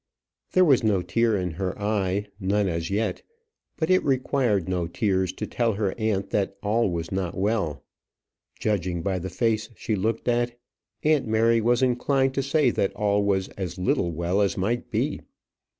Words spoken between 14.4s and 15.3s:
as might be.